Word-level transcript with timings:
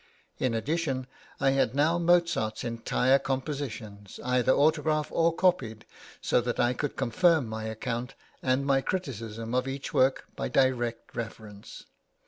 In 0.39 0.55
addition, 0.55 1.05
I 1.39 1.51
had 1.51 1.75
now 1.75 1.99
Mozart's 1.99 2.63
entire 2.63 3.19
compositions, 3.19 4.19
either 4.23 4.51
autograph 4.51 5.11
or 5.11 5.31
copied, 5.31 5.85
so 6.19 6.41
that 6.41 6.59
I 6.59 6.73
could 6.73 6.95
confirm 6.95 7.45
my 7.47 7.65
account 7.65 8.15
and 8.41 8.65
my 8.65 8.81
criticism 8.81 9.53
of 9.53 9.67
each 9.67 9.93
work 9.93 10.25
by 10.35 10.49
direct 10.49 11.15
reference. 11.15 11.85